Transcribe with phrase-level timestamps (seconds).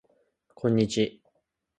[0.55, 1.21] こんにち